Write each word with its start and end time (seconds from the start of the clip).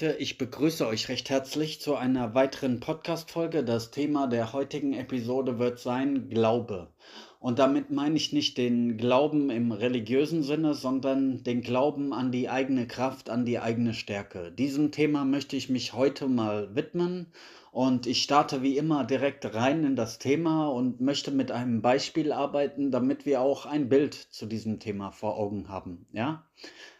Leute, 0.00 0.16
ich 0.18 0.38
begrüße 0.38 0.86
euch 0.86 1.10
recht 1.10 1.28
herzlich 1.28 1.78
zu 1.78 1.94
einer 1.94 2.34
weiteren 2.34 2.80
Podcast-Folge. 2.80 3.62
Das 3.64 3.90
Thema 3.90 4.28
der 4.28 4.54
heutigen 4.54 4.94
Episode 4.94 5.58
wird 5.58 5.78
sein 5.78 6.30
Glaube. 6.30 6.88
Und 7.38 7.58
damit 7.58 7.90
meine 7.90 8.16
ich 8.16 8.32
nicht 8.32 8.56
den 8.56 8.96
Glauben 8.96 9.50
im 9.50 9.72
religiösen 9.72 10.42
Sinne, 10.42 10.72
sondern 10.72 11.42
den 11.42 11.60
Glauben 11.60 12.14
an 12.14 12.32
die 12.32 12.48
eigene 12.48 12.86
Kraft, 12.86 13.28
an 13.28 13.44
die 13.44 13.58
eigene 13.58 13.92
Stärke. 13.92 14.50
Diesem 14.52 14.90
Thema 14.90 15.26
möchte 15.26 15.56
ich 15.56 15.68
mich 15.68 15.92
heute 15.92 16.28
mal 16.28 16.74
widmen 16.74 17.26
und 17.70 18.06
ich 18.06 18.22
starte 18.22 18.62
wie 18.62 18.78
immer 18.78 19.04
direkt 19.04 19.54
rein 19.54 19.84
in 19.84 19.96
das 19.96 20.18
Thema 20.18 20.68
und 20.68 21.02
möchte 21.02 21.30
mit 21.30 21.50
einem 21.52 21.82
Beispiel 21.82 22.32
arbeiten, 22.32 22.90
damit 22.90 23.26
wir 23.26 23.42
auch 23.42 23.66
ein 23.66 23.90
Bild 23.90 24.14
zu 24.14 24.46
diesem 24.46 24.80
Thema 24.80 25.10
vor 25.10 25.36
Augen 25.36 25.68
haben. 25.68 26.06
Ja? 26.12 26.46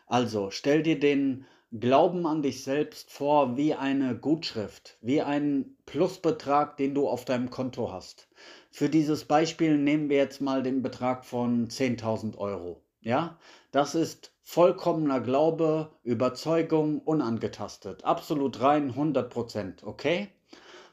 Also 0.07 0.51
stell 0.51 0.83
dir 0.83 1.01
den 1.01 1.47
Glauben 1.79 2.27
an 2.27 2.43
dich 2.43 2.65
selbst 2.65 3.13
vor 3.13 3.57
wie 3.57 3.75
eine 3.75 4.17
Gutschrift, 4.17 4.99
wie 5.03 5.23
ein 5.23 5.77
Plusbetrag, 5.87 6.77
den 6.77 6.97
du 6.97 7.07
auf 7.07 7.25
deinem 7.25 7.49
Konto 7.49 7.93
hast. 7.93 8.27
Für 8.73 8.89
dieses 8.89 9.25
Beispiel 9.25 9.79
nehmen 9.79 10.09
wir 10.09 10.17
jetzt 10.17 10.41
mal 10.41 10.65
den 10.65 10.83
Betrag 10.83 11.25
von 11.25 11.69
10.000 11.69 12.37
Euro. 12.39 12.83
Ja, 13.03 13.39
das 13.71 13.95
ist 13.95 14.33
vollkommener 14.43 15.21
Glaube, 15.21 15.93
Überzeugung, 16.03 16.99
unangetastet. 17.03 18.05
Absolut 18.05 18.61
rein, 18.61 18.89
100 18.89 19.31
Prozent, 19.31 19.85
okay? 19.85 20.27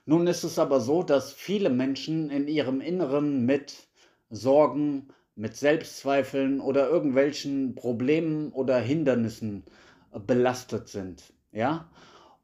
Nun 0.06 0.28
ist 0.28 0.44
es 0.44 0.60
aber 0.60 0.80
so, 0.80 1.02
dass 1.02 1.34
viele 1.34 1.72
Menschen 1.72 2.30
in 2.30 2.48
ihrem 2.48 2.82
Inneren 2.82 3.48
mit 3.48 3.88
Sorgen, 4.30 5.08
mit 5.34 5.56
Selbstzweifeln 5.56 6.62
oder 6.62 6.88
irgendwelchen 6.88 7.74
Problemen 7.74 8.52
oder 8.52 8.78
Hindernissen 8.78 9.64
belastet 10.26 10.88
sind. 10.90 11.34
Ja? 11.52 11.90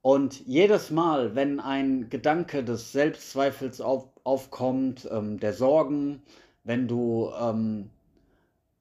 Und 0.01 0.45
jedes 0.45 0.91
Mal, 0.91 1.35
wenn 1.35 1.59
ein 1.59 2.09
Gedanke 2.09 2.63
des 2.63 2.91
Selbstzweifels 2.91 3.79
auf, 3.79 4.09
aufkommt, 4.23 5.07
ähm, 5.09 5.39
der 5.39 5.53
Sorgen, 5.53 6.21
wenn 6.63 6.87
du 6.87 7.31
ähm, 7.39 7.89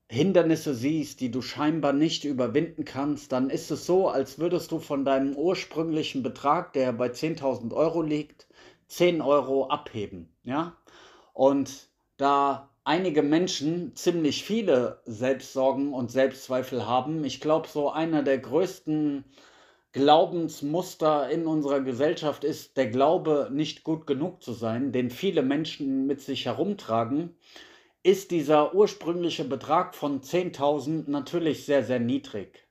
Hindernisse 0.08 0.74
siehst, 0.74 1.20
die 1.20 1.30
du 1.30 1.40
scheinbar 1.40 1.92
nicht 1.92 2.24
überwinden 2.24 2.84
kannst, 2.84 3.32
dann 3.32 3.50
ist 3.50 3.70
es 3.70 3.86
so, 3.86 4.08
als 4.08 4.38
würdest 4.38 4.70
du 4.72 4.78
von 4.78 5.04
deinem 5.04 5.34
ursprünglichen 5.36 6.22
Betrag, 6.22 6.72
der 6.72 6.92
bei 6.92 7.08
10.000 7.08 7.72
Euro 7.72 8.02
liegt, 8.02 8.46
10 8.88 9.22
Euro 9.22 9.68
abheben. 9.68 10.28
Ja? 10.42 10.76
Und 11.32 11.88
da 12.18 12.68
einige 12.84 13.22
Menschen 13.22 13.94
ziemlich 13.94 14.44
viele 14.44 15.00
Selbstsorgen 15.04 15.92
und 15.92 16.10
Selbstzweifel 16.10 16.86
haben. 16.86 17.24
Ich 17.24 17.40
glaube, 17.40 17.68
so 17.68 17.90
einer 17.90 18.22
der 18.22 18.38
größten 18.38 19.24
Glaubensmuster 19.92 21.28
in 21.30 21.46
unserer 21.46 21.80
Gesellschaft 21.80 22.44
ist 22.44 22.76
der 22.76 22.88
Glaube, 22.88 23.50
nicht 23.52 23.84
gut 23.84 24.06
genug 24.06 24.42
zu 24.42 24.52
sein, 24.52 24.90
den 24.90 25.10
viele 25.10 25.42
Menschen 25.42 26.06
mit 26.06 26.20
sich 26.20 26.46
herumtragen, 26.46 27.36
ist 28.02 28.30
dieser 28.30 28.74
ursprüngliche 28.74 29.44
Betrag 29.44 29.94
von 29.94 30.22
10.000 30.22 31.10
natürlich 31.10 31.66
sehr, 31.66 31.84
sehr 31.84 32.00
niedrig. 32.00 32.66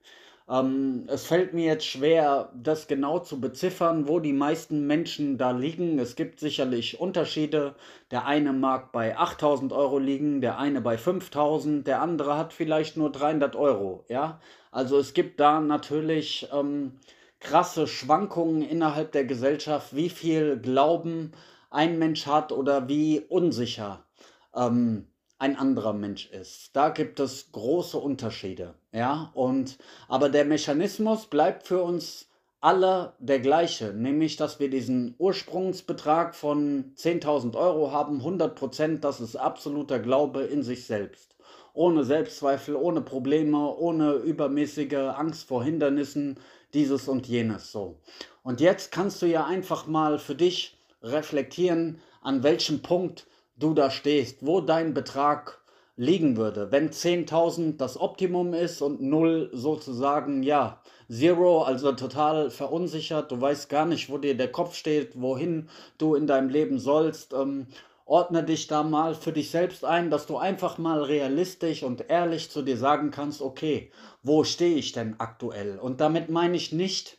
Ähm, 0.51 1.05
es 1.07 1.25
fällt 1.25 1.53
mir 1.53 1.65
jetzt 1.65 1.85
schwer, 1.85 2.51
das 2.53 2.87
genau 2.87 3.19
zu 3.19 3.39
beziffern, 3.39 4.07
wo 4.09 4.19
die 4.19 4.33
meisten 4.33 4.85
Menschen 4.85 5.37
da 5.37 5.51
liegen. 5.51 5.97
Es 5.97 6.17
gibt 6.17 6.41
sicherlich 6.41 6.99
Unterschiede. 6.99 7.75
Der 8.11 8.25
eine 8.25 8.51
mag 8.51 8.91
bei 8.91 9.17
8000 9.17 9.71
Euro 9.71 9.97
liegen, 9.97 10.41
der 10.41 10.57
eine 10.59 10.81
bei 10.81 10.97
5000, 10.97 11.87
der 11.87 12.01
andere 12.01 12.37
hat 12.37 12.51
vielleicht 12.51 12.97
nur 12.97 13.11
300 13.11 13.55
Euro. 13.55 14.03
Ja, 14.09 14.41
also 14.71 14.99
es 14.99 15.13
gibt 15.13 15.39
da 15.39 15.61
natürlich 15.61 16.49
ähm, 16.53 16.99
krasse 17.39 17.87
Schwankungen 17.87 18.61
innerhalb 18.61 19.13
der 19.13 19.23
Gesellschaft, 19.25 19.95
wie 19.95 20.09
viel 20.09 20.59
Glauben 20.59 21.31
ein 21.69 21.97
Mensch 21.97 22.27
hat 22.27 22.51
oder 22.51 22.89
wie 22.89 23.21
unsicher. 23.21 24.05
Ähm, 24.53 25.07
ein 25.41 25.57
anderer 25.57 25.93
Mensch 25.93 26.29
ist. 26.29 26.69
Da 26.73 26.89
gibt 26.89 27.19
es 27.19 27.51
große 27.51 27.97
Unterschiede, 27.97 28.75
ja, 28.91 29.31
und 29.33 29.79
aber 30.07 30.29
der 30.29 30.45
Mechanismus 30.45 31.25
bleibt 31.25 31.65
für 31.67 31.81
uns 31.81 32.27
alle 32.59 33.13
der 33.17 33.39
gleiche, 33.39 33.91
nämlich 33.91 34.37
dass 34.37 34.59
wir 34.59 34.69
diesen 34.69 35.15
Ursprungsbetrag 35.17 36.35
von 36.35 36.93
10.000 36.95 37.55
Euro 37.55 37.91
haben, 37.91 38.17
100 38.17 38.53
Prozent, 38.53 39.03
das 39.03 39.19
ist 39.19 39.35
absoluter 39.35 39.97
Glaube 39.97 40.43
in 40.43 40.61
sich 40.61 40.85
selbst. 40.85 41.35
Ohne 41.73 42.03
Selbstzweifel, 42.03 42.75
ohne 42.75 43.01
Probleme, 43.01 43.75
ohne 43.75 44.13
übermäßige 44.13 44.93
Angst 44.93 45.47
vor 45.47 45.63
Hindernissen, 45.63 46.37
dieses 46.75 47.07
und 47.07 47.27
jenes 47.27 47.71
so. 47.71 47.97
Und 48.43 48.61
jetzt 48.61 48.91
kannst 48.91 49.23
du 49.23 49.25
ja 49.25 49.47
einfach 49.47 49.87
mal 49.87 50.19
für 50.19 50.35
dich 50.35 50.77
reflektieren, 51.01 51.99
an 52.21 52.43
welchem 52.43 52.83
Punkt 52.83 53.25
du 53.61 53.73
da 53.73 53.89
stehst, 53.89 54.45
wo 54.45 54.61
dein 54.61 54.93
Betrag 54.93 55.61
liegen 55.95 56.35
würde. 56.35 56.71
Wenn 56.71 56.89
10.000 56.89 57.77
das 57.77 57.99
Optimum 57.99 58.53
ist 58.53 58.81
und 58.81 59.01
0 59.01 59.49
sozusagen, 59.53 60.43
ja, 60.43 60.81
Zero, 61.09 61.63
also 61.63 61.91
total 61.91 62.49
verunsichert, 62.49 63.31
du 63.31 63.39
weißt 63.39 63.69
gar 63.69 63.85
nicht, 63.85 64.09
wo 64.09 64.17
dir 64.17 64.35
der 64.35 64.51
Kopf 64.51 64.75
steht, 64.75 65.19
wohin 65.21 65.69
du 65.97 66.15
in 66.15 66.25
deinem 66.25 66.49
Leben 66.49 66.79
sollst, 66.79 67.33
ähm, 67.33 67.67
ordne 68.05 68.43
dich 68.43 68.67
da 68.67 68.83
mal 68.83 69.13
für 69.13 69.31
dich 69.31 69.51
selbst 69.51 69.85
ein, 69.85 70.09
dass 70.09 70.25
du 70.25 70.37
einfach 70.37 70.77
mal 70.77 71.03
realistisch 71.03 71.83
und 71.83 72.09
ehrlich 72.09 72.49
zu 72.49 72.61
dir 72.61 72.77
sagen 72.77 73.11
kannst, 73.11 73.41
okay, 73.41 73.91
wo 74.23 74.43
stehe 74.43 74.75
ich 74.75 74.93
denn 74.93 75.15
aktuell? 75.19 75.77
Und 75.79 76.01
damit 76.01 76.29
meine 76.29 76.55
ich 76.55 76.71
nicht, 76.71 77.17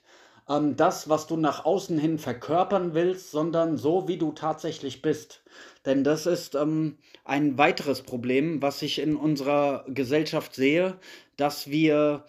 ähm, 0.48 0.76
das, 0.76 1.08
was 1.08 1.26
du 1.26 1.36
nach 1.36 1.64
außen 1.64 1.98
hin 1.98 2.18
verkörpern 2.18 2.94
willst, 2.94 3.30
sondern 3.30 3.76
so, 3.76 4.08
wie 4.08 4.18
du 4.18 4.32
tatsächlich 4.32 5.02
bist. 5.02 5.42
Denn 5.84 6.04
das 6.04 6.26
ist 6.26 6.54
ähm, 6.54 6.98
ein 7.24 7.58
weiteres 7.58 8.02
Problem, 8.02 8.62
was 8.62 8.82
ich 8.82 8.98
in 8.98 9.16
unserer 9.16 9.84
Gesellschaft 9.88 10.54
sehe, 10.54 10.96
dass 11.36 11.68
wir 11.70 12.24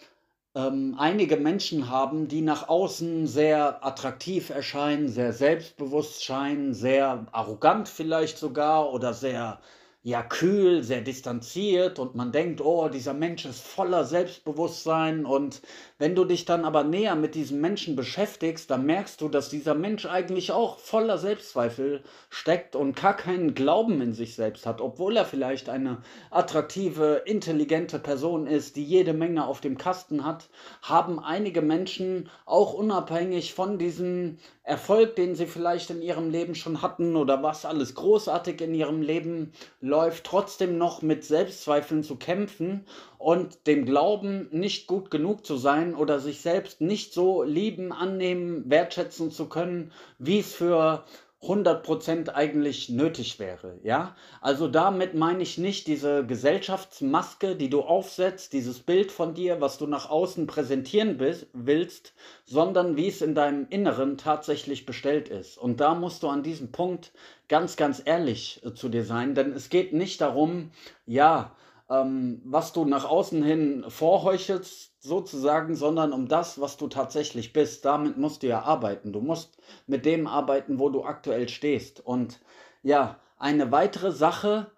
ähm, 0.55 0.95
einige 0.97 1.37
Menschen 1.37 1.89
haben, 1.89 2.27
die 2.27 2.41
nach 2.41 2.69
außen 2.69 3.27
sehr 3.27 3.85
attraktiv 3.85 4.49
erscheinen, 4.49 5.09
sehr 5.09 5.33
selbstbewusst 5.33 6.23
scheinen, 6.23 6.73
sehr 6.73 7.27
arrogant 7.31 7.89
vielleicht 7.89 8.37
sogar 8.37 8.91
oder 8.91 9.13
sehr 9.13 9.59
ja 10.05 10.21
kühl, 10.21 10.83
sehr 10.83 10.99
distanziert 10.99 11.97
und 11.97 12.13
man 12.13 12.33
denkt, 12.33 12.59
oh, 12.59 12.89
dieser 12.89 13.13
Mensch 13.13 13.45
ist 13.45 13.65
voller 13.65 14.03
Selbstbewusstsein 14.03 15.25
und 15.25 15.61
wenn 15.97 16.13
du 16.13 16.25
dich 16.25 16.43
dann 16.43 16.65
aber 16.65 16.83
näher 16.83 17.15
mit 17.15 17.35
diesem 17.35 17.61
Menschen 17.61 17.95
beschäftigst, 17.95 18.69
dann 18.69 18.85
merkst 18.85 19.21
du, 19.21 19.29
dass 19.29 19.49
dieser 19.49 19.75
Mensch 19.75 20.05
eigentlich 20.05 20.51
auch 20.51 20.77
voller 20.77 21.17
Selbstzweifel 21.17 22.03
steckt 22.29 22.75
und 22.75 22.97
gar 22.97 23.15
keinen 23.15 23.55
Glauben 23.55 24.01
in 24.01 24.11
sich 24.11 24.35
selbst 24.35 24.65
hat, 24.65 24.81
obwohl 24.81 25.15
er 25.15 25.23
vielleicht 25.23 25.69
eine 25.69 26.03
attraktive, 26.31 27.21
intelligente 27.25 27.97
Person 27.97 28.45
ist, 28.45 28.75
die 28.75 28.83
jede 28.83 29.13
Menge 29.13 29.47
auf 29.47 29.61
dem 29.61 29.77
Kasten 29.77 30.25
hat, 30.25 30.49
haben 30.81 31.17
einige 31.17 31.61
Menschen 31.61 32.29
auch 32.45 32.73
unabhängig 32.73 33.53
von 33.53 33.77
diesem 33.77 34.37
Erfolg, 34.65 35.17
den 35.17 35.35
sie 35.35 35.45
vielleicht 35.45 35.89
in 35.89 36.01
ihrem 36.01 36.29
Leben 36.29 36.55
schon 36.55 36.81
hatten 36.81 37.17
oder 37.17 37.43
was 37.43 37.65
alles 37.65 37.95
großartig 37.95 38.61
in 38.61 38.73
ihrem 38.73 39.01
Leben 39.01 39.51
läuft, 39.81 40.23
trotzdem 40.23 40.77
noch 40.77 41.01
mit 41.01 41.25
Selbstzweifeln 41.25 42.01
zu 42.01 42.15
kämpfen 42.15 42.85
und 43.17 43.67
dem 43.67 43.85
Glauben 43.85 44.47
nicht 44.51 44.87
gut 44.87 45.11
genug 45.11 45.45
zu 45.45 45.57
sein 45.57 45.93
oder 45.93 46.19
sich 46.19 46.39
selbst 46.39 46.79
nicht 46.79 47.13
so 47.13 47.43
lieben, 47.43 47.91
annehmen, 47.91 48.69
wertschätzen 48.69 49.31
zu 49.31 49.49
können, 49.49 49.91
wie 50.17 50.39
es 50.39 50.53
für 50.53 51.03
100% 51.43 52.29
eigentlich 52.29 52.89
nötig 52.89 53.37
wäre, 53.37 53.77
ja? 53.83 54.15
Also 54.39 54.67
damit 54.67 55.13
meine 55.13 55.43
ich 55.43 55.57
nicht 55.57 55.87
diese 55.87 56.25
Gesellschaftsmaske, 56.25 57.55
die 57.55 57.69
du 57.69 57.81
aufsetzt, 57.81 58.53
dieses 58.53 58.79
Bild 58.79 59.11
von 59.11 59.33
dir, 59.33 59.59
was 59.59 59.77
du 59.77 59.85
nach 59.85 60.09
außen 60.09 60.47
präsentieren 60.47 61.19
willst, 61.19 62.13
sondern 62.45 62.95
wie 62.95 63.07
es 63.07 63.21
in 63.21 63.35
deinem 63.35 63.67
Inneren 63.69 64.17
tatsächlich 64.17 64.85
bestellt 64.85 65.27
ist. 65.27 65.57
Und 65.57 65.79
da 65.81 65.95
musst 65.95 66.23
du 66.23 66.29
an 66.29 66.43
diesem 66.43 66.71
Punkt 66.71 67.11
ganz, 67.49 67.75
ganz 67.75 68.01
ehrlich 68.03 68.61
äh, 68.65 68.73
zu 68.73 68.89
dir 68.89 69.03
sein, 69.03 69.35
denn 69.35 69.51
es 69.51 69.69
geht 69.69 69.93
nicht 69.93 70.21
darum, 70.21 70.71
ja, 71.05 71.55
ähm, 71.89 72.41
was 72.45 72.73
du 72.73 72.85
nach 72.85 73.05
außen 73.05 73.43
hin 73.43 73.85
vorheuchelst, 73.87 75.01
sozusagen, 75.01 75.75
sondern 75.75 76.13
um 76.13 76.27
das, 76.27 76.61
was 76.61 76.77
du 76.77 76.87
tatsächlich 76.87 77.51
bist. 77.51 77.83
Damit 77.85 78.17
musst 78.17 78.43
du 78.43 78.47
ja 78.47 78.61
arbeiten. 78.61 79.11
Du 79.11 79.19
musst 79.19 79.57
mit 79.85 80.05
dem 80.05 80.27
arbeiten, 80.27 80.79
wo 80.79 80.89
du 80.89 81.03
aktuell 81.03 81.49
stehst. 81.49 81.99
Und 81.99 82.39
ja, 82.83 83.19
eine 83.37 83.71
weitere 83.71 84.11
Sache, 84.11 84.71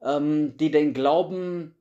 ähm, 0.00 0.56
die 0.56 0.70
den 0.70 0.94
Glauben 0.94 1.74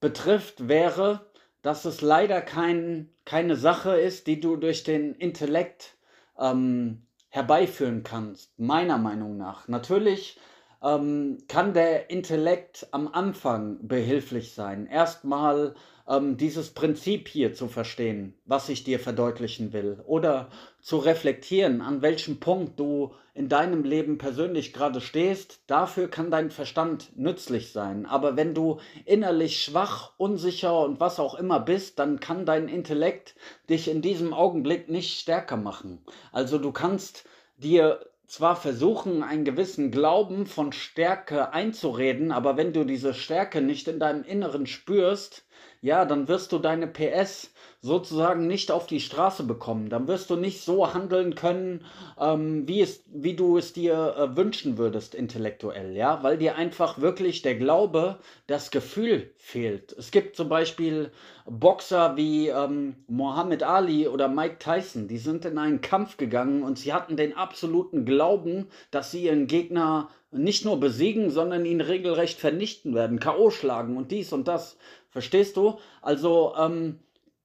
betrifft, 0.00 0.68
wäre, 0.68 1.26
dass 1.62 1.84
es 1.84 2.02
leider 2.02 2.42
kein, 2.42 3.08
keine 3.24 3.56
Sache 3.56 3.96
ist, 3.96 4.26
die 4.26 4.40
du 4.40 4.56
durch 4.56 4.84
den 4.84 5.14
Intellekt 5.14 5.96
ähm, 6.38 7.06
herbeiführen 7.30 8.02
kannst, 8.02 8.58
meiner 8.58 8.98
Meinung 8.98 9.38
nach. 9.38 9.68
Natürlich 9.68 10.38
ähm, 10.82 11.38
kann 11.48 11.74
der 11.74 12.10
Intellekt 12.10 12.86
am 12.90 13.08
Anfang 13.08 13.86
behilflich 13.86 14.52
sein. 14.52 14.86
Erstmal 14.86 15.74
ähm, 16.08 16.36
dieses 16.36 16.70
Prinzip 16.70 17.28
hier 17.28 17.54
zu 17.54 17.68
verstehen, 17.68 18.34
was 18.44 18.68
ich 18.68 18.84
dir 18.84 18.98
verdeutlichen 18.98 19.72
will, 19.72 20.02
oder 20.06 20.48
zu 20.80 20.98
reflektieren, 20.98 21.80
an 21.80 22.02
welchem 22.02 22.40
Punkt 22.40 22.78
du 22.80 23.12
in 23.34 23.48
deinem 23.48 23.84
Leben 23.84 24.18
persönlich 24.18 24.74
gerade 24.74 25.00
stehst, 25.00 25.60
dafür 25.66 26.08
kann 26.08 26.30
dein 26.30 26.50
Verstand 26.50 27.16
nützlich 27.16 27.72
sein. 27.72 28.04
Aber 28.04 28.36
wenn 28.36 28.52
du 28.52 28.78
innerlich 29.06 29.62
schwach, 29.62 30.12
unsicher 30.18 30.80
und 30.80 31.00
was 31.00 31.18
auch 31.18 31.34
immer 31.34 31.60
bist, 31.60 31.98
dann 31.98 32.20
kann 32.20 32.44
dein 32.44 32.68
Intellekt 32.68 33.34
dich 33.70 33.88
in 33.88 34.02
diesem 34.02 34.34
Augenblick 34.34 34.90
nicht 34.90 35.18
stärker 35.18 35.56
machen. 35.56 36.04
Also 36.30 36.58
du 36.58 36.72
kannst 36.72 37.24
dir 37.56 38.00
zwar 38.32 38.56
versuchen, 38.56 39.22
einen 39.22 39.44
gewissen 39.44 39.90
Glauben 39.90 40.46
von 40.46 40.72
Stärke 40.72 41.52
einzureden, 41.52 42.32
aber 42.32 42.56
wenn 42.56 42.72
du 42.72 42.84
diese 42.84 43.12
Stärke 43.12 43.60
nicht 43.60 43.88
in 43.88 44.00
deinem 44.00 44.24
Inneren 44.24 44.66
spürst, 44.66 45.44
ja, 45.80 46.04
dann 46.04 46.28
wirst 46.28 46.52
du 46.52 46.58
deine 46.58 46.86
PS 46.86 47.52
sozusagen 47.80 48.46
nicht 48.46 48.70
auf 48.70 48.86
die 48.86 49.00
Straße 49.00 49.42
bekommen. 49.42 49.90
Dann 49.90 50.06
wirst 50.06 50.30
du 50.30 50.36
nicht 50.36 50.62
so 50.62 50.94
handeln 50.94 51.34
können, 51.34 51.84
ähm, 52.18 52.68
wie, 52.68 52.80
es, 52.80 53.02
wie 53.06 53.34
du 53.34 53.58
es 53.58 53.72
dir 53.72 54.14
äh, 54.16 54.36
wünschen 54.36 54.78
würdest, 54.78 55.16
intellektuell, 55.16 55.96
ja, 55.96 56.22
weil 56.22 56.38
dir 56.38 56.54
einfach 56.54 57.00
wirklich 57.00 57.42
der 57.42 57.56
Glaube, 57.56 58.18
das 58.46 58.70
Gefühl 58.70 59.32
fehlt. 59.36 59.92
Es 59.98 60.12
gibt 60.12 60.36
zum 60.36 60.48
Beispiel 60.48 61.10
Boxer 61.44 62.16
wie 62.16 62.48
ähm, 62.48 62.94
Muhammad 63.08 63.64
Ali 63.64 64.06
oder 64.06 64.28
Mike 64.28 64.58
Tyson, 64.60 65.08
die 65.08 65.18
sind 65.18 65.44
in 65.44 65.58
einen 65.58 65.80
Kampf 65.80 66.16
gegangen 66.16 66.62
und 66.62 66.78
sie 66.78 66.92
hatten 66.92 67.16
den 67.16 67.36
absoluten 67.36 68.04
Glauben, 68.04 68.68
dass 68.92 69.10
sie 69.10 69.24
ihren 69.24 69.48
Gegner 69.48 70.08
nicht 70.30 70.64
nur 70.64 70.80
besiegen, 70.80 71.30
sondern 71.30 71.66
ihn 71.66 71.80
regelrecht 71.80 72.38
vernichten 72.38 72.94
werden, 72.94 73.20
K.O. 73.20 73.50
schlagen 73.50 73.96
und 73.96 74.10
dies 74.10 74.32
und 74.32 74.48
das. 74.48 74.78
Verstehst 75.12 75.56
du? 75.56 75.78
Also, 76.00 76.54
ähm, 76.58 76.98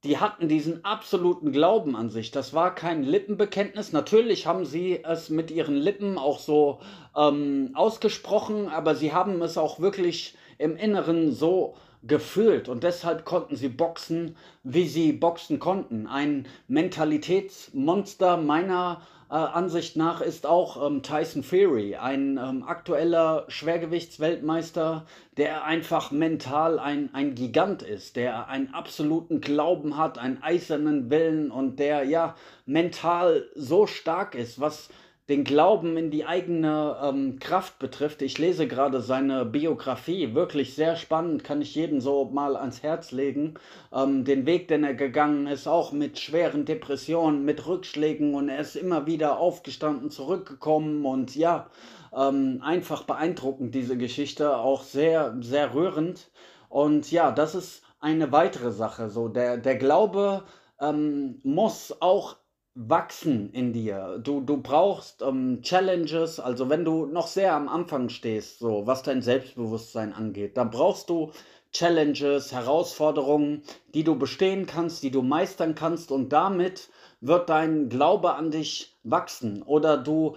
die 0.04 0.20
hatten 0.20 0.48
diesen 0.48 0.86
absoluten 0.86 1.52
Glauben 1.52 1.96
an 1.96 2.10
sich. 2.10 2.32
Das 2.32 2.54
war 2.54 2.74
kein 2.74 3.04
Lippenbekenntnis. 3.04 3.92
Natürlich 3.92 4.48
haben 4.48 4.66
sie 4.66 5.04
es 5.04 5.30
mit 5.30 5.52
ihren 5.52 5.76
Lippen 5.76 6.18
auch 6.18 6.40
so 6.40 6.80
ähm, 7.16 7.72
ausgesprochen, 7.74 8.70
aber 8.70 8.96
sie 8.96 9.12
haben 9.12 9.42
es 9.42 9.58
auch 9.58 9.80
wirklich 9.80 10.36
im 10.58 10.78
Inneren 10.78 11.32
so 11.34 11.76
gefühlt 12.04 12.70
und 12.70 12.84
deshalb 12.84 13.26
konnten 13.26 13.56
sie 13.56 13.70
boxen, 13.70 14.38
wie 14.64 14.88
sie 14.88 15.12
boxen 15.12 15.60
konnten. 15.60 16.08
Ein 16.08 16.48
Mentalitätsmonster 16.68 18.38
meiner 18.38 19.02
äh, 19.30 19.34
Ansicht 19.34 19.98
nach 19.98 20.22
ist 20.22 20.46
auch 20.46 20.86
ähm, 20.86 21.04
Tyson 21.04 21.44
Fury, 21.44 21.96
ein 21.96 22.38
ähm, 22.38 22.64
aktueller 22.64 23.46
Schwergewichtsweltmeister, 23.50 25.06
der 25.36 25.66
einfach 25.66 26.12
mental 26.12 26.80
ein, 26.80 27.10
ein 27.14 27.36
Gigant 27.36 27.82
ist, 27.82 28.16
der 28.16 28.48
einen 28.48 28.74
absoluten 28.74 29.42
Glauben 29.42 29.98
hat, 29.98 30.18
einen 30.18 30.42
eisernen 30.42 31.10
Willen 31.10 31.52
und 31.52 31.78
der 31.78 32.04
ja 32.04 32.36
mental 32.66 33.46
so 33.54 33.86
stark 33.86 34.34
ist, 34.34 34.62
was 34.62 34.90
den 35.30 35.44
Glauben 35.44 35.98
in 35.98 36.10
die 36.10 36.26
eigene 36.26 36.98
ähm, 37.04 37.40
Kraft 37.40 37.80
betrifft. 37.80 38.22
Ich 38.22 38.38
lese 38.38 38.68
gerade 38.68 39.02
seine 39.02 39.44
Biografie, 39.44 40.34
wirklich 40.34 40.74
sehr 40.74 40.96
spannend, 40.96 41.44
kann 41.44 41.62
ich 41.62 41.76
jedem 41.76 42.00
so 42.00 42.26
mal 42.26 42.56
ans 42.56 42.82
Herz 42.82 43.12
legen. 43.12 43.56
Ähm, 43.94 44.24
den 44.24 44.46
Weg, 44.46 44.70
den 44.70 44.86
er 44.86 44.94
gegangen 44.94 45.48
ist, 45.48 45.68
auch 45.68 45.92
mit 45.92 46.18
schweren 46.18 46.64
Depressionen, 46.64 47.44
mit 47.44 47.68
Rückschlägen 47.68 48.36
und 48.36 48.48
er 48.48 48.60
ist 48.60 48.76
immer 48.76 49.06
wieder 49.06 49.38
aufgestanden, 49.38 50.12
zurückgekommen 50.12 51.06
und 51.06 51.36
ja, 51.36 51.70
ähm, 52.16 52.62
einfach 52.64 53.04
beeindruckend 53.04 53.76
diese 53.76 53.98
Geschichte, 53.98 54.58
auch 54.58 54.84
sehr, 54.84 55.36
sehr 55.42 55.74
rührend. 55.74 56.32
Und 56.70 57.12
ja, 57.12 57.32
das 57.32 57.54
ist 57.54 57.84
eine 58.00 58.32
weitere 58.32 58.72
Sache. 58.72 59.10
So, 59.10 59.28
der, 59.28 59.58
der 59.58 59.76
Glaube 59.76 60.44
ähm, 60.80 61.40
muss 61.44 62.02
auch 62.02 62.38
wachsen 62.78 63.50
in 63.54 63.74
dir. 63.74 64.20
Du, 64.24 64.40
du 64.42 64.58
brauchst 64.58 65.24
ähm, 65.24 65.62
Challenges, 65.64 66.40
also 66.40 66.70
wenn 66.70 66.86
du 66.86 67.08
noch 67.08 67.28
sehr 67.28 67.54
am 67.54 67.68
Anfang 67.68 68.10
stehst, 68.10 68.60
so 68.60 68.86
was 68.86 69.02
dein 69.02 69.24
Selbstbewusstsein 69.24 70.14
angeht, 70.14 70.58
dann 70.58 70.70
brauchst 70.70 71.10
du 71.10 71.32
Challenges, 71.72 72.52
Herausforderungen, 72.52 73.64
die 73.96 74.04
du 74.04 74.16
bestehen 74.18 74.68
kannst, 74.68 75.02
die 75.02 75.10
du 75.12 75.24
meistern 75.24 75.74
kannst 75.74 76.12
und 76.12 76.30
damit 76.32 76.90
wird 77.20 77.50
dein 77.50 77.90
Glaube 77.90 78.36
an 78.36 78.52
dich 78.52 78.96
wachsen 79.04 79.64
oder 79.64 79.98
du 79.98 80.36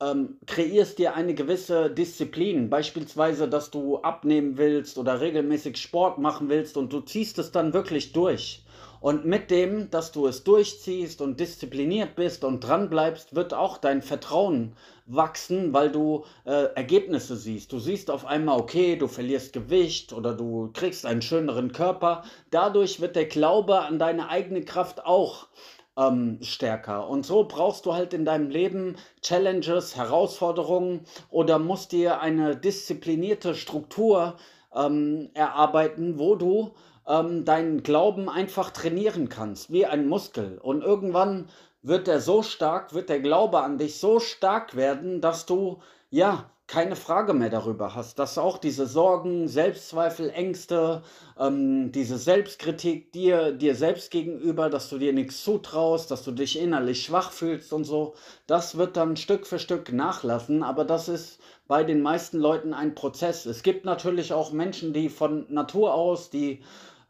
ähm, 0.00 0.38
kreierst 0.46 0.98
dir 0.98 1.14
eine 1.14 1.34
gewisse 1.34 1.88
Disziplin, 1.90 2.68
beispielsweise, 2.68 3.48
dass 3.48 3.70
du 3.70 3.98
abnehmen 3.98 4.58
willst 4.58 4.98
oder 4.98 5.20
regelmäßig 5.20 5.76
Sport 5.76 6.18
machen 6.18 6.48
willst 6.48 6.76
und 6.76 6.92
du 6.92 7.00
ziehst 7.00 7.38
es 7.38 7.52
dann 7.52 7.72
wirklich 7.72 8.12
durch. 8.12 8.64
Und 9.00 9.24
mit 9.24 9.50
dem, 9.50 9.90
dass 9.90 10.12
du 10.12 10.26
es 10.26 10.44
durchziehst 10.44 11.22
und 11.22 11.40
diszipliniert 11.40 12.16
bist 12.16 12.44
und 12.44 12.60
dran 12.60 12.90
bleibst, 12.90 13.34
wird 13.34 13.54
auch 13.54 13.78
dein 13.78 14.02
Vertrauen 14.02 14.76
wachsen, 15.06 15.72
weil 15.72 15.90
du 15.90 16.24
äh, 16.44 16.66
Ergebnisse 16.74 17.36
siehst. 17.36 17.72
Du 17.72 17.78
siehst 17.78 18.10
auf 18.10 18.26
einmal, 18.26 18.60
okay, 18.60 18.96
du 18.96 19.08
verlierst 19.08 19.52
Gewicht 19.54 20.12
oder 20.12 20.34
du 20.34 20.70
kriegst 20.74 21.06
einen 21.06 21.22
schöneren 21.22 21.72
Körper. 21.72 22.24
Dadurch 22.50 23.00
wird 23.00 23.16
der 23.16 23.26
Glaube 23.26 23.80
an 23.80 23.98
deine 23.98 24.28
eigene 24.28 24.62
Kraft 24.62 25.04
auch 25.04 25.48
ähm, 25.96 26.38
stärker. 26.42 27.08
Und 27.08 27.26
so 27.26 27.44
brauchst 27.44 27.86
du 27.86 27.94
halt 27.94 28.14
in 28.14 28.24
deinem 28.24 28.50
Leben 28.50 28.96
Challenges, 29.22 29.96
Herausforderungen 29.96 31.06
oder 31.30 31.58
musst 31.58 31.92
dir 31.92 32.20
eine 32.20 32.56
disziplinierte 32.56 33.54
Struktur 33.54 34.36
ähm, 34.74 35.30
erarbeiten, 35.34 36.18
wo 36.18 36.36
du 36.36 36.72
ähm, 37.06 37.44
deinen 37.44 37.82
Glauben 37.82 38.28
einfach 38.28 38.70
trainieren 38.70 39.28
kannst, 39.28 39.70
wie 39.70 39.86
ein 39.86 40.08
Muskel. 40.08 40.58
Und 40.58 40.82
irgendwann 40.82 41.48
wird 41.82 42.08
er 42.08 42.20
so 42.20 42.42
stark, 42.42 42.94
wird 42.94 43.08
der 43.08 43.20
Glaube 43.20 43.60
an 43.60 43.78
dich 43.78 43.98
so 43.98 44.20
stark 44.20 44.76
werden, 44.76 45.20
dass 45.20 45.46
du, 45.46 45.80
ja, 46.10 46.50
keine 46.70 46.94
Frage 46.94 47.34
mehr 47.34 47.50
darüber 47.50 47.96
hast, 47.96 48.20
dass 48.20 48.38
auch 48.38 48.56
diese 48.56 48.86
Sorgen, 48.86 49.48
Selbstzweifel, 49.48 50.30
Ängste, 50.30 51.02
ähm, 51.36 51.90
diese 51.90 52.16
Selbstkritik 52.16 53.10
dir, 53.12 53.50
dir 53.50 53.74
selbst 53.74 54.12
gegenüber, 54.12 54.70
dass 54.70 54.88
du 54.88 54.98
dir 54.98 55.12
nichts 55.12 55.42
zutraust, 55.42 56.12
dass 56.12 56.22
du 56.22 56.30
dich 56.30 56.56
innerlich 56.56 57.02
schwach 57.02 57.32
fühlst 57.32 57.72
und 57.72 57.82
so, 57.82 58.14
das 58.46 58.76
wird 58.76 58.96
dann 58.96 59.16
Stück 59.16 59.48
für 59.48 59.58
Stück 59.58 59.92
nachlassen, 59.92 60.62
aber 60.62 60.84
das 60.84 61.08
ist 61.08 61.40
bei 61.70 61.84
den 61.84 62.02
meisten 62.02 62.40
Leuten 62.40 62.74
ein 62.74 62.96
Prozess. 62.96 63.46
Es 63.46 63.62
gibt 63.62 63.84
natürlich 63.84 64.32
auch 64.32 64.50
Menschen, 64.50 64.92
die 64.92 65.08
von 65.08 65.46
Natur 65.50 65.94
aus, 65.94 66.28
die 66.28 66.62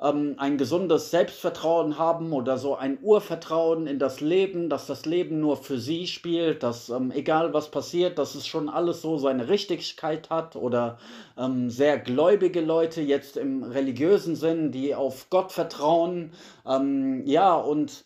ähm, 0.02 0.34
ein 0.36 0.58
gesundes 0.58 1.10
Selbstvertrauen 1.10 1.96
haben 1.96 2.34
oder 2.34 2.58
so 2.58 2.76
ein 2.76 2.98
Urvertrauen 3.00 3.86
in 3.86 3.98
das 3.98 4.20
Leben, 4.20 4.68
dass 4.68 4.86
das 4.86 5.06
Leben 5.06 5.40
nur 5.40 5.56
für 5.56 5.78
sie 5.78 6.06
spielt, 6.06 6.62
dass 6.62 6.90
ähm, 6.90 7.10
egal 7.10 7.54
was 7.54 7.70
passiert, 7.70 8.18
dass 8.18 8.34
es 8.34 8.46
schon 8.46 8.68
alles 8.68 9.00
so 9.00 9.16
seine 9.16 9.48
Richtigkeit 9.48 10.28
hat 10.28 10.56
oder 10.56 10.98
ähm, 11.38 11.70
sehr 11.70 11.98
gläubige 11.98 12.60
Leute 12.60 13.00
jetzt 13.00 13.38
im 13.38 13.62
religiösen 13.62 14.36
Sinn, 14.36 14.72
die 14.72 14.94
auf 14.94 15.30
Gott 15.30 15.52
vertrauen, 15.52 16.32
ähm, 16.66 17.22
ja 17.24 17.54
und 17.54 18.04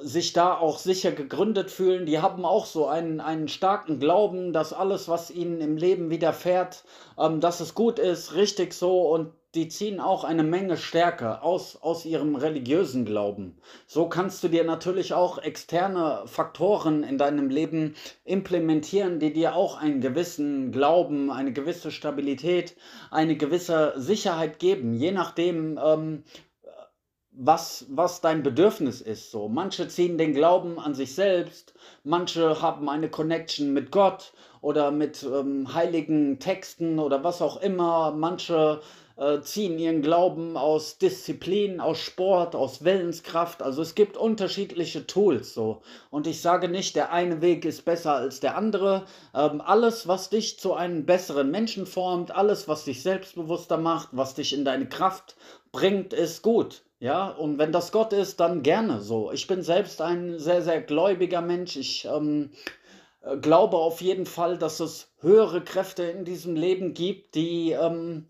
sich 0.00 0.32
da 0.32 0.56
auch 0.56 0.78
sicher 0.78 1.12
gegründet 1.12 1.70
fühlen, 1.70 2.06
die 2.06 2.20
haben 2.20 2.44
auch 2.44 2.66
so 2.66 2.86
einen, 2.86 3.20
einen 3.20 3.48
starken 3.48 4.00
Glauben, 4.00 4.52
dass 4.52 4.72
alles, 4.72 5.08
was 5.08 5.30
ihnen 5.30 5.60
im 5.60 5.76
Leben 5.76 6.10
widerfährt, 6.10 6.84
ähm, 7.18 7.40
dass 7.40 7.60
es 7.60 7.74
gut 7.74 7.98
ist, 7.98 8.34
richtig 8.34 8.72
so. 8.72 9.02
Und 9.02 9.32
die 9.54 9.68
ziehen 9.68 9.98
auch 9.98 10.24
eine 10.24 10.42
Menge 10.42 10.76
Stärke 10.76 11.42
aus, 11.42 11.76
aus 11.80 12.04
ihrem 12.04 12.36
religiösen 12.36 13.06
Glauben. 13.06 13.58
So 13.86 14.08
kannst 14.08 14.42
du 14.44 14.48
dir 14.48 14.62
natürlich 14.62 15.14
auch 15.14 15.38
externe 15.38 16.22
Faktoren 16.26 17.02
in 17.02 17.16
deinem 17.16 17.48
Leben 17.48 17.94
implementieren, 18.24 19.20
die 19.20 19.32
dir 19.32 19.54
auch 19.54 19.78
einen 19.78 20.00
gewissen 20.00 20.70
Glauben, 20.70 21.30
eine 21.30 21.52
gewisse 21.52 21.90
Stabilität, 21.90 22.76
eine 23.10 23.36
gewisse 23.36 23.94
Sicherheit 23.96 24.58
geben, 24.58 24.92
je 24.92 25.12
nachdem, 25.12 25.80
ähm, 25.82 26.24
was, 27.40 27.86
was 27.88 28.20
dein 28.20 28.42
Bedürfnis 28.42 29.00
ist. 29.00 29.30
So, 29.30 29.48
manche 29.48 29.86
ziehen 29.88 30.18
den 30.18 30.34
Glauben 30.34 30.78
an 30.78 30.94
sich 30.94 31.14
selbst, 31.14 31.72
manche 32.02 32.60
haben 32.60 32.88
eine 32.88 33.08
Connection 33.08 33.72
mit 33.72 33.92
Gott 33.92 34.32
oder 34.60 34.90
mit 34.90 35.22
ähm, 35.22 35.72
heiligen 35.72 36.40
Texten 36.40 36.98
oder 36.98 37.22
was 37.22 37.40
auch 37.40 37.60
immer. 37.62 38.10
Manche 38.10 38.80
äh, 39.18 39.40
ziehen 39.40 39.78
ihren 39.78 40.00
Glauben 40.00 40.56
aus 40.56 40.98
Disziplin, 40.98 41.80
aus 41.80 41.98
Sport, 41.98 42.54
aus 42.54 42.84
Willenskraft. 42.84 43.62
Also 43.62 43.82
es 43.82 43.94
gibt 43.94 44.16
unterschiedliche 44.16 45.06
Tools 45.06 45.54
so. 45.54 45.82
Und 46.10 46.26
ich 46.26 46.40
sage 46.40 46.68
nicht, 46.68 46.94
der 46.94 47.12
eine 47.12 47.42
Weg 47.42 47.64
ist 47.64 47.84
besser 47.84 48.14
als 48.14 48.40
der 48.40 48.56
andere. 48.56 49.06
Ähm, 49.34 49.60
alles, 49.60 50.06
was 50.06 50.30
dich 50.30 50.58
zu 50.60 50.74
einem 50.74 51.04
besseren 51.04 51.50
Menschen 51.50 51.84
formt, 51.84 52.30
alles, 52.30 52.68
was 52.68 52.84
dich 52.84 53.02
selbstbewusster 53.02 53.76
macht, 53.76 54.10
was 54.12 54.34
dich 54.34 54.52
in 54.52 54.64
deine 54.64 54.88
Kraft 54.88 55.36
bringt, 55.72 56.12
ist 56.12 56.42
gut. 56.42 56.82
Ja, 57.00 57.28
und 57.28 57.58
wenn 57.58 57.72
das 57.72 57.92
Gott 57.92 58.12
ist, 58.12 58.40
dann 58.40 58.62
gerne 58.62 59.00
so. 59.00 59.30
Ich 59.32 59.46
bin 59.46 59.62
selbst 59.62 60.00
ein 60.00 60.38
sehr, 60.38 60.62
sehr 60.62 60.80
gläubiger 60.80 61.40
Mensch. 61.42 61.76
Ich 61.76 62.04
ähm, 62.04 62.50
äh, 63.22 63.36
glaube 63.36 63.76
auf 63.76 64.00
jeden 64.00 64.26
Fall, 64.26 64.58
dass 64.58 64.80
es 64.80 65.12
höhere 65.20 65.62
Kräfte 65.62 66.04
in 66.04 66.24
diesem 66.24 66.54
Leben 66.56 66.94
gibt, 66.94 67.34
die 67.34 67.72
ähm, 67.72 68.26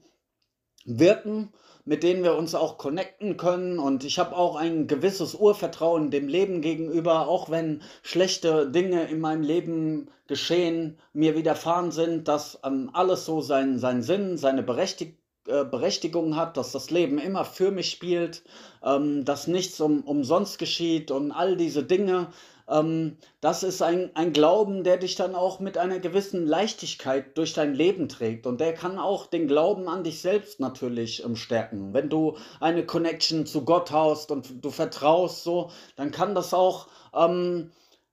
wirken, 0.88 1.52
mit 1.84 2.02
denen 2.02 2.22
wir 2.22 2.36
uns 2.36 2.54
auch 2.54 2.78
connecten 2.78 3.36
können. 3.36 3.78
Und 3.78 4.04
ich 4.04 4.18
habe 4.18 4.36
auch 4.36 4.56
ein 4.56 4.86
gewisses 4.86 5.34
Urvertrauen 5.34 6.10
dem 6.10 6.28
Leben 6.28 6.60
gegenüber, 6.60 7.28
auch 7.28 7.50
wenn 7.50 7.82
schlechte 8.02 8.70
Dinge 8.70 9.08
in 9.08 9.20
meinem 9.20 9.42
Leben 9.42 10.10
geschehen, 10.26 10.98
mir 11.12 11.36
widerfahren 11.36 11.90
sind, 11.90 12.28
dass 12.28 12.60
ähm, 12.64 12.90
alles 12.92 13.24
so 13.24 13.40
seinen, 13.40 13.78
seinen 13.78 14.02
Sinn, 14.02 14.36
seine 14.36 14.62
Berechtigung 14.62 15.16
äh, 15.48 15.64
Berechtigung 15.64 16.36
hat, 16.36 16.58
dass 16.58 16.72
das 16.72 16.90
Leben 16.90 17.16
immer 17.18 17.46
für 17.46 17.70
mich 17.70 17.90
spielt, 17.90 18.42
ähm, 18.84 19.24
dass 19.24 19.46
nichts 19.46 19.80
um, 19.80 20.02
umsonst 20.02 20.58
geschieht 20.58 21.10
und 21.10 21.32
all 21.32 21.56
diese 21.56 21.82
Dinge. 21.82 22.28
Ähm, 22.68 23.16
das 23.40 23.62
ist 23.62 23.82
ein, 23.82 24.10
ein 24.14 24.32
Glauben, 24.32 24.84
der 24.84 24.98
dich 24.98 25.14
dann 25.14 25.34
auch 25.34 25.60
mit 25.60 25.78
einer 25.78 25.98
gewissen 25.98 26.46
Leichtigkeit 26.46 27.36
durch 27.38 27.54
dein 27.54 27.74
Leben 27.74 28.08
trägt. 28.08 28.46
Und 28.46 28.60
der 28.60 28.74
kann 28.74 28.98
auch 28.98 29.26
den 29.26 29.48
Glauben 29.48 29.88
an 29.88 30.04
dich 30.04 30.20
selbst 30.20 30.60
natürlich 30.60 31.24
ähm, 31.24 31.36
stärken. 31.36 31.94
Wenn 31.94 32.08
du 32.08 32.36
eine 32.60 32.84
Connection 32.84 33.46
zu 33.46 33.64
Gott 33.64 33.90
hast 33.90 34.30
und 34.30 34.64
du 34.64 34.70
vertraust 34.70 35.44
so, 35.44 35.70
dann 35.96 36.10
kann 36.10 36.34
das 36.34 36.52
auch 36.52 36.88
ähm, 37.14 37.72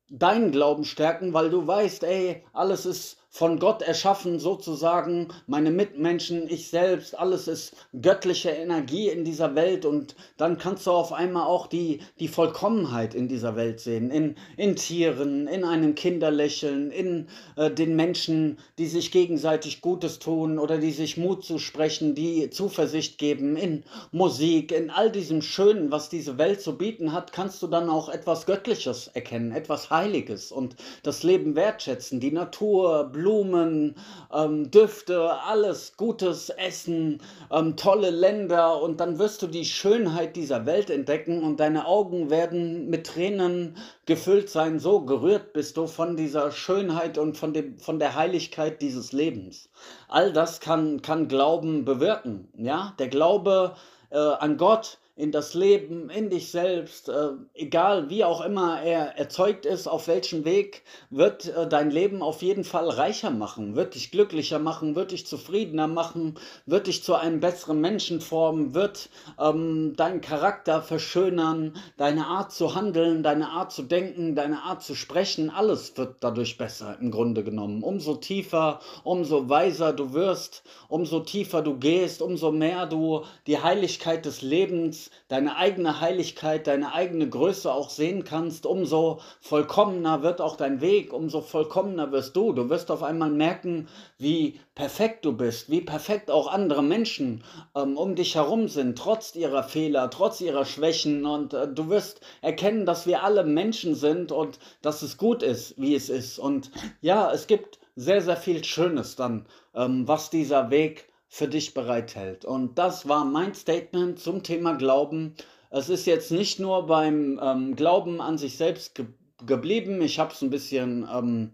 deinen 0.10 0.52
Glauben 0.52 0.86
stärken, 0.86 1.34
weil 1.34 1.50
du 1.50 1.66
weißt, 1.66 2.04
ey, 2.04 2.46
alles 2.54 2.86
ist 2.86 3.18
von 3.36 3.60
Gott 3.60 3.82
erschaffen, 3.82 4.40
sozusagen, 4.40 5.28
meine 5.46 5.70
Mitmenschen, 5.70 6.50
ich 6.50 6.70
selbst, 6.70 7.20
alles 7.20 7.50
ist 7.50 7.76
göttliche 8.02 8.50
Energie 8.50 9.10
in 9.10 9.26
dieser 9.26 9.56
Welt 9.56 9.84
und 9.84 10.16
dann 10.38 10.58
kannst 10.58 10.88
du 10.88 10.92
auf 10.92 11.12
einmal 11.12 11.46
auch 11.46 11.68
die, 11.68 12.00
die 12.22 12.30
Vollkommenheit 12.30 13.14
in 13.14 13.28
dieser 13.28 13.58
Welt 13.58 13.82
sehen, 13.82 14.10
in, 14.10 14.36
in 14.56 14.78
Tieren, 14.78 15.48
in 15.48 15.66
einem 15.66 15.96
Kinderlächeln, 15.96 16.92
in 16.92 17.28
äh, 17.58 17.70
den 17.70 17.98
Menschen, 17.98 18.58
die 18.78 18.88
sich 18.88 19.12
gegenseitig 19.12 19.82
Gutes 19.82 20.20
tun 20.20 20.58
oder 20.58 20.78
die 20.78 20.94
sich 20.94 21.18
Mut 21.18 21.44
zusprechen, 21.44 22.16
die 22.16 22.50
Zuversicht 22.52 23.18
geben, 23.18 23.58
in 23.58 23.84
Musik, 24.14 24.72
in 24.72 24.90
all 24.90 25.12
diesem 25.12 25.42
Schönen, 25.42 25.92
was 25.92 26.08
diese 26.08 26.38
Welt 26.38 26.62
zu 26.62 26.78
bieten 26.78 27.12
hat, 27.12 27.34
kannst 27.34 27.62
du 27.62 27.68
dann 27.68 27.90
auch 27.90 28.08
etwas 28.08 28.46
Göttliches 28.46 29.10
erkennen, 29.14 29.52
etwas 29.52 29.90
Heiliges 29.90 30.54
und 30.54 30.78
das 31.04 31.24
Leben 31.24 31.58
wertschätzen, 31.58 32.22
die 32.22 32.32
Natur, 32.32 33.10
Blumen, 33.12 33.25
Blumen, 33.26 33.96
ähm, 34.32 34.70
Düfte, 34.70 35.32
alles 35.48 35.98
gutes 35.98 36.50
Essen, 36.50 37.24
ähm, 37.52 37.76
tolle 37.76 38.12
Länder 38.12 38.80
und 38.84 39.00
dann 39.00 39.18
wirst 39.18 39.42
du 39.42 39.48
die 39.48 39.66
Schönheit 39.66 40.36
dieser 40.36 40.68
Welt 40.68 40.92
entdecken 40.92 41.44
und 41.44 41.60
deine 41.60 41.88
Augen 41.88 42.30
werden 42.30 42.88
mit 42.88 43.08
Tränen 43.08 43.78
gefüllt 44.06 44.52
sein. 44.52 44.78
So 44.78 45.02
gerührt 45.02 45.54
bist 45.54 45.76
du 45.78 45.88
von 45.88 46.16
dieser 46.16 46.52
Schönheit 46.52 47.18
und 47.18 47.36
von, 47.36 47.52
dem, 47.52 47.80
von 47.80 47.98
der 47.98 48.14
Heiligkeit 48.14 48.80
dieses 48.84 49.12
Lebens. 49.12 49.70
All 50.08 50.32
das 50.32 50.60
kann, 50.60 51.02
kann 51.02 51.28
Glauben 51.28 51.84
bewirken. 51.84 52.48
Ja, 52.56 52.94
der 53.00 53.08
Glaube 53.08 53.76
äh, 54.12 54.20
an 54.20 54.58
Gott 54.58 55.00
in 55.18 55.32
das 55.32 55.54
Leben, 55.54 56.10
in 56.10 56.30
dich 56.30 56.52
selbst, 56.52 57.08
äh, 57.08 57.30
egal 57.54 58.10
wie 58.10 58.26
auch 58.26 58.42
immer 58.42 58.82
er 58.82 59.18
erzeugt 59.18 59.66
ist, 59.66 59.88
auf 59.88 60.10
welchem 60.10 60.44
Weg, 60.44 60.84
wird 61.10 61.48
äh, 61.48 61.70
dein 61.70 61.90
Leben 61.90 62.22
auf 62.22 62.42
jeden 62.42 62.66
Fall 62.66 62.90
reicher 62.90 63.30
machen, 63.30 63.78
wird 63.78 63.96
dich 63.96 64.12
glücklicher 64.12 64.60
machen, 64.60 64.96
wird 64.98 65.12
dich 65.12 65.26
zufriedener 65.26 65.88
machen, 65.88 66.36
wird 66.66 66.88
dich 66.88 67.02
zu 67.02 67.16
einem 67.16 67.40
besseren 67.40 67.80
Menschen 67.80 68.20
formen, 68.20 68.74
wird 68.74 69.10
ähm, 69.40 69.94
deinen 69.96 70.20
Charakter 70.20 70.82
verschönern, 70.82 71.78
deine 71.96 72.28
Art 72.28 72.52
zu 72.52 72.76
handeln, 72.76 73.24
deine 73.24 73.52
Art 73.52 73.72
zu 73.72 73.84
denken, 73.84 74.36
deine 74.36 74.64
Art 74.64 74.84
zu 74.84 74.96
sprechen, 74.96 75.50
alles 75.50 75.96
wird 75.96 76.18
dadurch 76.20 76.58
besser 76.58 76.98
im 77.00 77.12
Grunde 77.12 77.46
genommen. 77.46 77.84
Umso 77.84 78.16
tiefer, 78.16 78.82
umso 79.06 79.48
weiser 79.48 79.94
du 79.94 80.12
wirst, 80.12 80.64
umso 80.90 81.22
tiefer 81.22 81.62
du 81.62 81.78
gehst, 81.78 82.22
umso 82.22 82.52
mehr 82.52 82.86
du 82.86 83.24
die 83.48 83.64
Heiligkeit 83.64 84.26
des 84.26 84.42
Lebens 84.42 85.05
deine 85.28 85.58
eigene 85.58 86.02
Heiligkeit, 86.02 86.68
deine 86.68 86.94
eigene 86.94 87.28
Größe 87.30 87.72
auch 87.72 87.90
sehen 87.90 88.24
kannst, 88.24 88.66
umso 88.66 89.20
vollkommener 89.42 90.22
wird 90.24 90.42
auch 90.42 90.56
dein 90.56 90.82
Weg, 90.82 91.14
umso 91.14 91.42
vollkommener 91.42 92.12
wirst 92.12 92.36
du. 92.36 92.54
Du 92.54 92.70
wirst 92.70 92.92
auf 92.92 93.04
einmal 93.04 93.30
merken, 93.30 93.88
wie 94.18 94.60
perfekt 94.76 95.26
du 95.26 95.34
bist, 95.34 95.70
wie 95.70 95.82
perfekt 95.82 96.30
auch 96.30 96.48
andere 96.48 96.84
Menschen 96.84 97.44
ähm, 97.76 97.98
um 97.98 98.16
dich 98.16 98.36
herum 98.36 98.68
sind, 98.68 98.98
trotz 98.98 99.36
ihrer 99.36 99.64
Fehler, 99.64 100.10
trotz 100.10 100.42
ihrer 100.42 100.66
Schwächen. 100.66 101.26
Und 101.26 101.54
äh, 101.54 101.68
du 101.68 101.90
wirst 101.90 102.22
erkennen, 102.42 102.86
dass 102.86 103.08
wir 103.08 103.24
alle 103.24 103.44
Menschen 103.44 103.96
sind 103.96 104.32
und 104.32 104.60
dass 104.82 105.02
es 105.02 105.18
gut 105.18 105.44
ist, 105.44 105.80
wie 105.80 105.96
es 105.96 106.10
ist. 106.10 106.40
Und 106.40 106.72
ja, 107.02 107.32
es 107.32 107.48
gibt 107.48 107.80
sehr, 107.96 108.22
sehr 108.22 108.38
viel 108.38 108.64
Schönes 108.64 109.16
dann, 109.16 109.46
ähm, 109.74 110.08
was 110.08 110.30
dieser 110.30 110.70
Weg 110.70 111.10
für 111.36 111.50
dich 111.50 111.74
bereithält. 111.74 112.46
Und 112.46 112.80
das 112.80 113.10
war 113.10 113.26
mein 113.26 113.54
Statement 113.54 114.18
zum 114.18 114.42
Thema 114.42 114.76
Glauben. 114.76 115.36
Es 115.70 115.90
ist 115.90 116.06
jetzt 116.06 116.32
nicht 116.32 116.62
nur 116.62 116.88
beim 116.88 117.38
ähm, 117.44 117.76
Glauben 117.76 118.22
an 118.22 118.38
sich 118.38 118.56
selbst 118.56 118.96
ge 118.96 119.08
geblieben. 119.46 120.02
Ich 120.02 120.18
habe 120.18 120.32
es 120.32 120.42
ein 120.42 120.50
bisschen 120.50 121.06
ähm, 121.14 121.52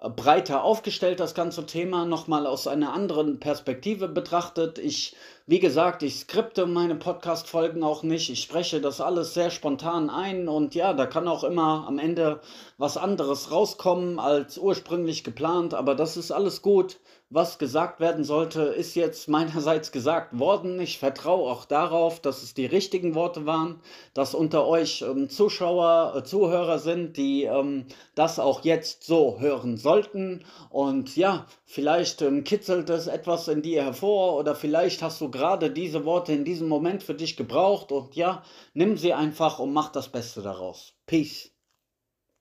breiter 0.00 0.64
aufgestellt, 0.64 1.20
das 1.20 1.36
ganze 1.36 1.66
Thema, 1.66 2.04
nochmal 2.04 2.48
aus 2.48 2.66
einer 2.66 2.92
anderen 2.92 3.38
Perspektive 3.38 4.08
betrachtet. 4.08 4.80
Ich, 4.80 5.14
wie 5.46 5.58
gesagt, 5.58 6.02
ich 6.02 6.20
skripte 6.20 6.66
meine 6.66 6.94
Podcast-Folgen 6.94 7.82
auch 7.82 8.04
nicht. 8.04 8.30
Ich 8.30 8.42
spreche 8.42 8.80
das 8.80 9.00
alles 9.00 9.34
sehr 9.34 9.50
spontan 9.50 10.08
ein 10.08 10.48
und 10.48 10.74
ja, 10.74 10.92
da 10.92 11.06
kann 11.06 11.26
auch 11.26 11.42
immer 11.42 11.84
am 11.88 11.98
Ende 11.98 12.40
was 12.78 12.96
anderes 12.96 13.50
rauskommen 13.50 14.20
als 14.20 14.56
ursprünglich 14.56 15.24
geplant, 15.24 15.74
aber 15.74 15.96
das 15.96 16.16
ist 16.16 16.30
alles 16.30 16.62
gut 16.62 17.00
was 17.34 17.58
gesagt 17.58 17.98
werden 17.98 18.24
sollte, 18.24 18.62
ist 18.62 18.94
jetzt 18.94 19.28
meinerseits 19.28 19.90
gesagt 19.90 20.38
worden. 20.38 20.78
Ich 20.80 20.98
vertraue 20.98 21.50
auch 21.50 21.64
darauf, 21.64 22.20
dass 22.20 22.42
es 22.42 22.54
die 22.54 22.66
richtigen 22.66 23.14
Worte 23.14 23.46
waren, 23.46 23.80
dass 24.14 24.34
unter 24.34 24.66
euch 24.66 25.02
ähm, 25.02 25.28
Zuschauer, 25.30 26.14
äh, 26.16 26.24
Zuhörer 26.24 26.78
sind, 26.78 27.16
die 27.16 27.44
ähm, 27.44 27.86
das 28.14 28.38
auch 28.38 28.64
jetzt 28.64 29.04
so 29.04 29.40
hören 29.40 29.78
sollten. 29.78 30.44
Und 30.68 31.16
ja, 31.16 31.46
vielleicht 31.64 32.20
ähm, 32.22 32.44
kitzelt 32.44 32.90
es 32.90 33.06
etwas 33.06 33.48
in 33.48 33.62
dir 33.62 33.84
hervor 33.84 34.36
oder 34.36 34.54
vielleicht 34.54 35.02
hast 35.02 35.20
du 35.20 35.30
gerade 35.32 35.70
diese 35.70 36.04
Worte 36.04 36.32
in 36.32 36.44
diesem 36.44 36.68
Moment 36.68 37.02
für 37.02 37.14
dich 37.14 37.36
gebraucht. 37.36 37.90
Und 37.90 38.14
ja, 38.14 38.44
nimm 38.74 38.96
sie 38.96 39.12
einfach 39.12 39.58
und 39.58 39.72
mach 39.72 39.90
das 39.90 40.10
Beste 40.10 40.42
daraus. 40.42 40.94
Peace. 41.06 41.51